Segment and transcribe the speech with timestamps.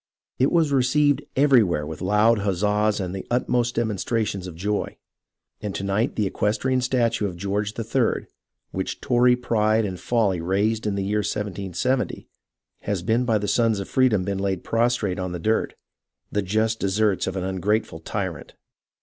[0.39, 4.97] It was received everywhere with loud huzzas and the utmost demonstrations of joy;
[5.61, 8.25] and to night the eques trian statue of George III.,
[8.71, 12.27] which Tory pride and folly raised in the year 1770,
[12.79, 15.75] has by the Sons of Freedom been laid prostrate in the dirt—
[16.31, 18.55] the just desert of an ungrateful tyrant!